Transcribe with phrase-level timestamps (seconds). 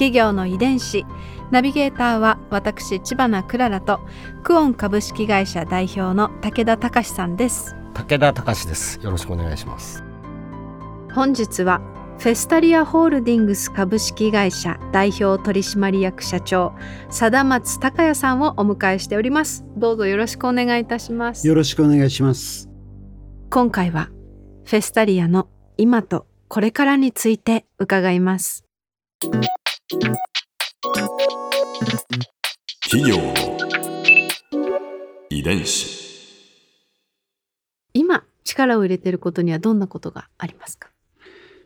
[0.00, 1.04] 企業の遺伝子。
[1.50, 4.00] ナビゲーターは私千葉なクララと
[4.42, 7.76] クオン株式会社代表の武田隆さんです。
[7.92, 8.98] 武田隆です。
[9.02, 10.02] よろしくお願いします。
[11.12, 11.82] 本日は
[12.18, 16.72] フェスタリアホールディングス株式会社代表取締役社長
[17.10, 19.66] 貞松孝也さんをお迎えしております。
[19.76, 21.46] どうぞよろしくお願いいたします。
[21.46, 22.70] よろしくお願いします。
[23.50, 24.08] 今回は
[24.64, 28.64] フェスタリアの今とこれからについて伺います
[29.90, 30.06] 企
[33.08, 33.34] 業の
[35.28, 35.98] 遺伝子。
[37.92, 40.90] 今力を入れていることにはどんなことがありますか？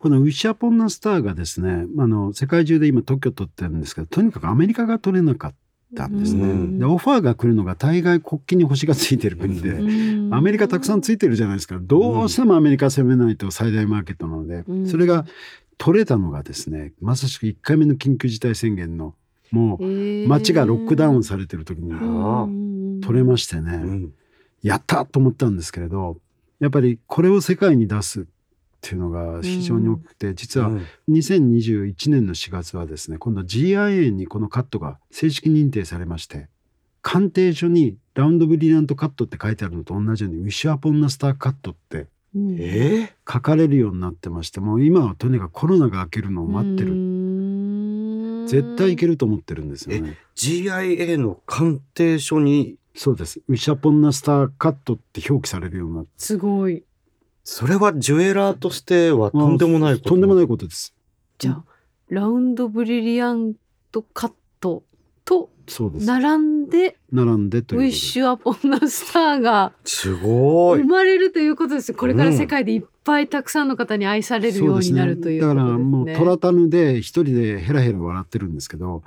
[0.00, 5.54] このウィッシュアポンナスターがですねあの世界中で今特許取ってるんですけどとにかくアメリカが取れなかっ
[5.94, 6.76] たんですね。
[6.80, 9.76] でオファーが来るのが大概国旗に星がついてる国で
[10.34, 11.78] アメリカたくさんついてるじゃないですか。
[11.80, 15.24] どうしてもアメリカ攻めないと最大マーケットなので、それが
[15.78, 19.14] 取れたのがですねまさしく1回目の緊急事態宣言の
[19.50, 24.08] もう街がロックダウンされてる時に取れましてね、
[24.62, 26.18] やったと思ったんですけれど
[26.60, 28.24] やっぱりこれを世界に出すっ
[28.80, 30.70] ていうのが非常に大きくて、実は
[31.08, 36.48] 2021年の4月はですね今度 GIA にこのカットが正式認定されまして
[37.02, 46.92] 鑑定書にラウンドブリリアントカットって書いてあるのと同じようにウィッシュアポンナスターカットってえ書かれるようになってましてもう今はとにかくコロナが明けるのを待ってる。
[48.48, 50.16] 絶対いけると思ってるんですよね。
[50.34, 52.76] GIA の鑑定書に？
[52.94, 53.40] そうです。
[53.46, 56.10] ウィッシャポンナスターカットって表記されるようになって。
[56.16, 56.82] すごい。
[57.44, 60.08] それはジュエラーとしてはとんでもないこと。
[60.10, 60.94] とんでもないことです。
[61.38, 61.64] じゃあ
[62.08, 63.54] ラウンドブリリアン
[63.92, 64.82] トカット
[65.28, 65.50] と
[66.00, 70.80] 並んで並んでというウィッシュアポンナスターがすごい。
[70.80, 71.92] 生まれるということです。
[71.92, 75.84] これから世界でいっぱいたくさんの方に愛されるようになるというだからことですね。
[75.84, 79.02] もうトラタヌで一人でヘラヘラ笑ってるんですけど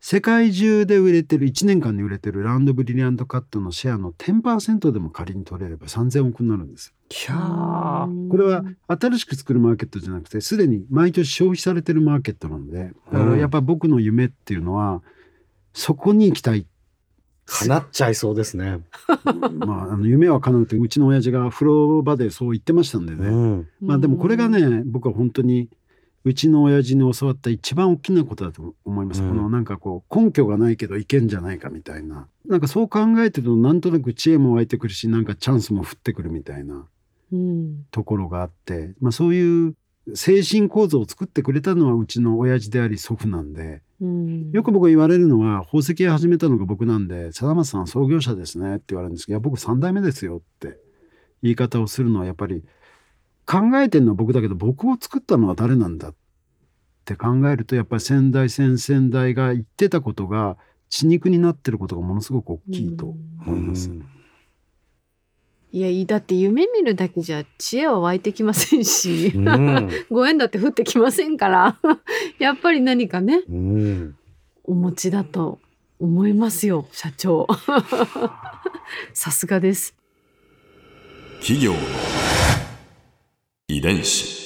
[0.00, 8.28] 世界中で売れてる1年間に売れてるラウンドブリリアントカットのシェアの10%でも仮に取れれば3000億になるんですキャー。
[8.28, 15.02] これは新しく作るマーケットじゃなくてすでに毎年消費されてるマーケットなのでだからやっぱり僕の夢っていうのは
[15.72, 16.66] そこに行きたい。
[17.44, 18.78] 叶っちゃいそうですね、
[19.58, 23.68] まああの夢は叶うってうちの親父が風呂場でそう言ってましたんでね、うん。
[23.80, 25.68] まあでもこれがね僕は本当に
[26.24, 29.30] うちの親父に教わった一番大きなことだと思います、うん。
[29.30, 32.26] このなんかこう根拠がないけどいけんじゃないかみたいな。
[32.46, 36.86] なんかそう考えてるとなんとなく知恵も湧いてくるしなんかチャンスも降ってくるみたいな
[37.32, 37.84] うん。
[37.90, 39.74] ところがあって、まあ、そういう
[40.14, 50.78] 精神構造を作ってくれたのはうちの親父であり祖父なんでうんよく僕言われるのは宝石屋始めたのが僕なんで「貞松さん創業者ですね」って言われるんですけど「いや僕3代目ですよ」って
[51.42, 52.64] 言い方をするのはやっぱり
[53.46, 56.14] 考えてるのは僕だけど僕を作ったのは誰なんだっ
[57.04, 60.56] て考えるとやっぱり先代先々代が言ってたことが
[60.88, 63.90] 血肉になってることがものすごく大きいと思います。
[65.74, 69.90] いやだって夢見るだけじゃ知恵は湧いてきませんし、うん。
[70.10, 71.78] ご縁だって降ってきませんから。
[72.38, 74.16] やっぱり何かねうん。
[74.64, 75.60] お持ちだと
[75.98, 77.46] 思いますよ社長。
[79.14, 79.96] さすがです。
[81.40, 81.78] 企業の
[83.68, 84.42] 遺伝子。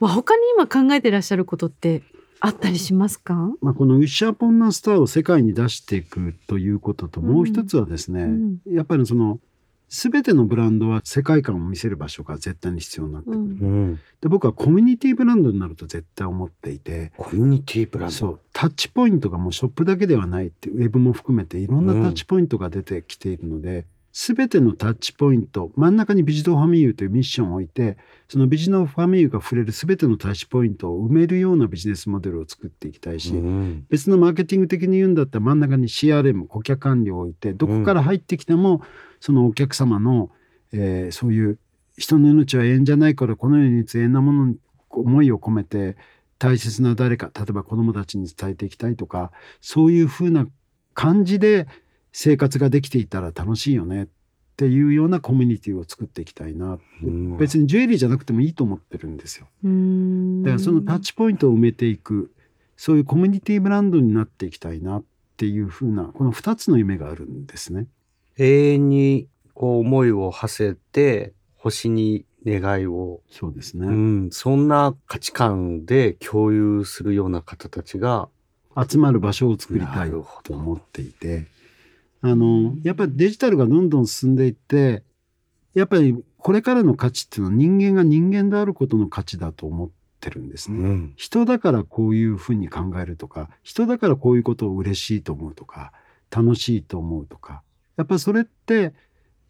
[0.00, 2.02] まあ他に今考えてらっしゃることって
[2.40, 7.28] あったりしますか、まあ、このウィッシャーポンナスターを世界に出していくということと、うん。
[7.28, 8.58] もう一つはですね、うん。
[8.66, 9.40] やっぱりその
[9.88, 13.46] 全てのブランドは世界観を見せる場所が絶対に必要になってくる、うん。
[13.46, 13.46] う
[13.92, 14.00] ん。
[14.20, 18.14] で僕はコミュニティブランドになると絶対思っていてコミュニティブランド。
[18.14, 18.40] そう。
[18.52, 33.86] タッチポイントがもうショップだけではないってウェブも含めていろんなタッチポイントが出てきているので、全てのタッチポイント真ん中にビジドファミユーというミッションを置いてそのビジドファミユーが触れる全てのタッチポイントを埋めるようなビジネスモデルを作っていきたいし、うん。
[33.90, 38.82] 別のマーケティング的に言うんだったら真ん中に CRM 顧客管理を置いてどこから入ってきても
[39.18, 40.30] そのお客様の、
[40.72, 41.58] えーそういう
[41.96, 44.56] 人の命は永遠じゃないからこの世に永遠なものに
[44.90, 45.96] 思いを込めて
[46.38, 49.30] 大切な誰か例えば子どもたちに伝えていきたいとか
[49.60, 50.46] そういうふうな
[50.94, 51.66] 感じで
[52.16, 54.06] 生活ができていたら楽しいよねっ
[54.56, 57.36] ていうようなコミュニティを作っていきたいな、うん。
[57.38, 59.48] 別にジュエリーじゃなくてもいいと思ってるんですよ。
[59.64, 60.44] うん。
[60.44, 62.32] だからそのタッチポイントを埋めていく
[62.76, 65.04] そういうコミュニティブランドになっていきたいなっ
[65.36, 67.88] ていうふうなこの2つの夢があるんですね。
[68.38, 78.28] 永遠にこう思いを馳せて星に願いを、そうですね、うん、そんな価値観で共有するような方たちが
[78.76, 81.46] 集まる場所を作りたないと思っていて
[82.26, 85.02] あのやっぱりデジタルがどんどん進んでいって
[85.74, 89.90] やっぱりこれからの価値っていうのは人間が人間であることの価値だと思っ
[90.20, 90.78] てるんですね。
[90.78, 95.92] うん人だからこういうふうに考えるとか人だからこういうことを嬉しいと思うとか
[96.30, 97.62] 楽しいと思うとか
[97.98, 98.94] やっぱりそれって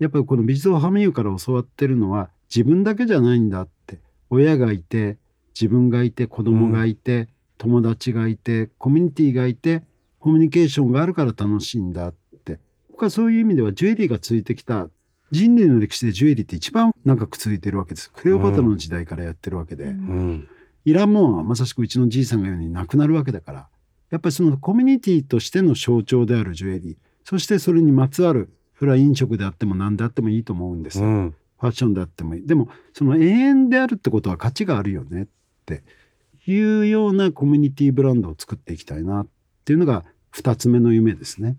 [0.00, 4.00] やっぱりこの美術ハミユから教わってるのは自分だけじゃないんだって
[4.30, 5.16] 親がいて
[5.54, 7.28] 自分がいて子供がいて、
[7.58, 9.84] 友達がいてコミュニティがいて
[10.18, 12.23] コミュニケーションがあるから楽しいんだって
[12.94, 14.88] 僕はそういう意味ではジュエリーがついてきた
[15.32, 18.12] 人類の歴史でジュエリーって一番長く続いてるわけです。
[18.12, 19.86] クレオパトラの時代からやってるわけで。
[19.86, 20.48] うん。
[20.84, 23.68] いらんもんはまさしくうちのじいさんが言うようになくなるわけだから。
[24.10, 26.96] やっぱりそのコミュニティとしての象徴であるジュエリー。
[27.24, 31.34] そしてそれにまつわるそれは飲食であっても何であってもいいと思うんです、フうん。
[31.60, 32.46] ァッションであってもいい。
[32.46, 35.26] でもその永遠であるってことは価値があるよねっ
[35.66, 35.82] て
[36.46, 39.26] いうようなコミュニティブランドを作っていきたいなっ
[39.64, 41.56] ていうのが2つ目の夢ですね。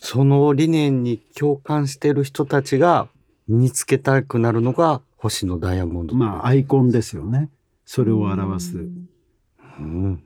[0.00, 3.08] その理念に共感している人たちが
[3.46, 6.14] 身につけたくなるのが星のダイヤモンド。
[6.14, 7.50] まあアイコンですよね
[7.84, 8.78] それを表す。
[9.78, 10.22] うん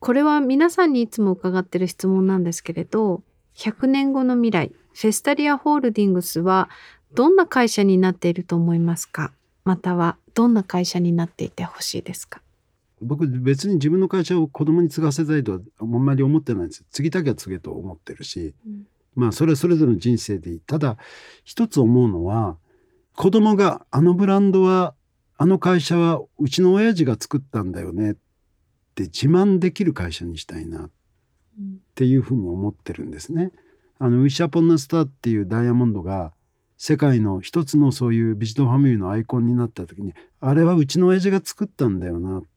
[0.00, 3.22] これは皆さんにいつも伺ってる質問なんですけれど
[3.54, 6.70] 100年後の未来フェスタリアホールディングスは
[7.14, 9.32] どんな会社になっていると思いますか？
[9.64, 12.40] またはどんな会社になっていてほしいですか？
[13.00, 18.82] 僕別に自分の会社を子供に継がせたいとはあんまり思ってないんです継ぎたきゃ継げと思ってるし、うん。
[19.14, 20.96] まあそれはそれぞれの人生でいいただ
[21.44, 22.56] 一つ思うのは
[23.16, 24.94] 子供があのブランドは
[25.36, 28.14] あの会社はうちの親父が作ったんだよねっ
[28.94, 30.90] て自慢できる会社にしたいなっ
[31.94, 33.50] ていうふうに思ってるんですね。
[33.98, 36.32] あのウィッシャーポンナスターっていうダイヤモンドが
[36.78, 42.48] 世界の一つのそういうビジトファミリーのアイコンになった時にあれはうちの親父が作ったんだよなって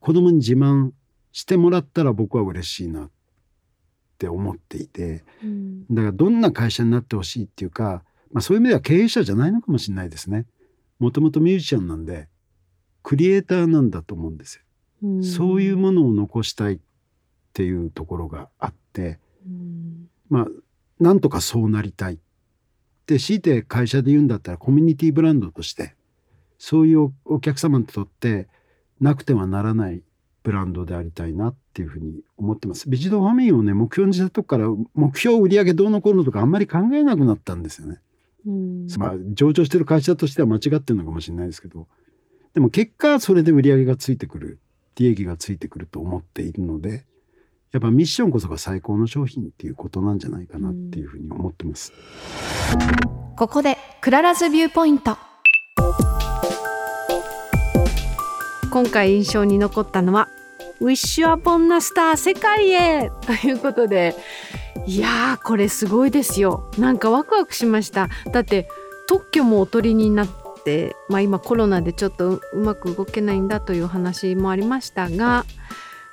[0.00, 0.90] 子供に自慢
[1.32, 3.10] してもらったら僕は嬉しいなっ
[4.18, 8.02] て思っていてうんだからどんな会社になってほしいっていうか、
[8.32, 10.46] まあ、そういう意味では経営者じゃないのかもしれないですね。
[10.98, 12.28] もともとミュージシャンなんで
[13.02, 14.62] クリエイターなんだと思うんですよ。
[15.02, 16.78] うんそういうものを残したいっ
[17.52, 20.46] ていうところがあってうんまあ
[20.98, 22.18] なんとかそうなりたい
[23.06, 25.94] で強いて会社で言うんだったらコミュニティブランドとして
[26.58, 28.48] そういうおお客様にとって
[29.00, 30.02] なくてはならない
[30.42, 32.88] ブランドでありたいなっていうふうに思ってます。
[32.88, 38.00] ビジドファミリーをね目標にしたとこから目標売上どうのこうのとかあんまり考えなくなったんですよね。
[38.46, 41.86] うんまあ上場してる会社としては間違ってるのかもしれないですけど
[42.54, 44.58] でも結果それで売り上げがついてくる
[44.96, 47.04] 利益がついてくると思っているので
[47.72, 51.92] やっぱミッションこそが最高の商品っていうことなんじゃないかなっていうふうに思ってます。
[53.36, 55.18] ここでクララズ viewpoint
[58.70, 60.28] 今回印象に残ったのは
[60.80, 64.14] 「Wish Upon a Star 世界へ!」ということで。
[64.86, 66.70] いやーこれすごいですよ。
[66.78, 68.08] なんかワクワクしました。
[68.32, 68.68] だって
[69.06, 70.28] 特許もおとりになっ
[70.64, 75.44] て、まあ、今コロナでちょっとうまく動けないんだという話もありましたが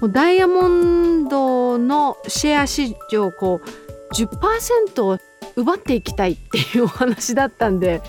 [0.00, 5.18] もうダイヤモンドのシェア市場こう10%を
[5.56, 8.02] 奪っていきたいっていうお話だったんで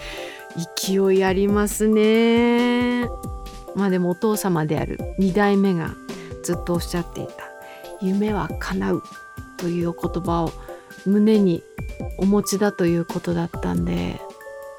[0.78, 3.08] 勢いありますね。
[3.80, 5.96] まあでもお父様である2代目が
[6.44, 7.34] ずっとおっしゃっていた
[8.06, 9.04] 「夢は叶う」
[9.58, 10.52] というお言葉を
[11.06, 11.64] 胸に
[12.18, 14.20] お持ちだということだったんで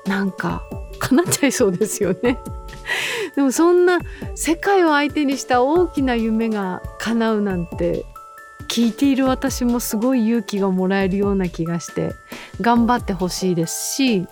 [0.07, 0.63] なんか
[0.99, 2.39] 叶っちゃいそうですよね。
[3.37, 4.01] でもそんな
[4.35, 8.05] 世界を相手にした大きな夢が叶うなんて
[8.69, 12.13] 聞いている私もすごい勇気がもらえるような気がして
[12.61, 14.27] 頑張ってほしいですし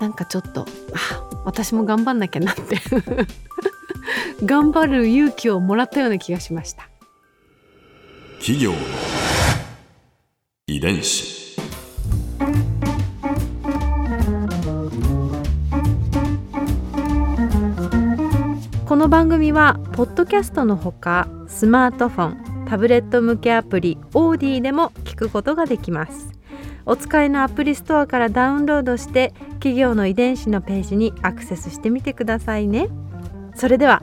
[0.00, 2.78] なんかちょっとあ私も頑張んなきゃなって。
[4.44, 6.88] 頑張る勇気をもらったような気がしました。
[8.38, 8.78] 企業の
[10.66, 11.44] 遺伝子。
[18.86, 26.32] この番組はポッドキャストのほかスマートフォンタブレット向けアプリオーディでも聞くことができます。
[26.86, 32.88] お使いのアプリストアからダウンロードして企業の遺伝子のページにアクセスしてみてくださいね。
[33.56, 34.02] それでは